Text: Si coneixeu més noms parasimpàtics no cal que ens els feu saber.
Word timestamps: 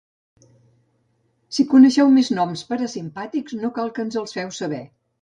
Si 1.57 1.67
coneixeu 1.75 2.11
més 2.17 2.33
noms 2.39 2.65
parasimpàtics 2.73 3.63
no 3.63 3.75
cal 3.81 3.97
que 3.99 4.07
ens 4.09 4.23
els 4.25 4.39
feu 4.41 4.55
saber. 4.63 4.87